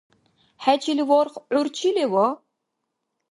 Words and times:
ХӀечил 0.63 0.99
варх 1.09 1.33
гӀур 1.51 1.67
чи 1.75 1.89
лева? 1.95 2.27